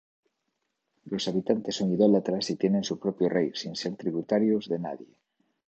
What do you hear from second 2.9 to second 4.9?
propio rey, sin ser tributarios de